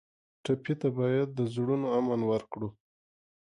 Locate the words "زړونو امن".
1.53-2.21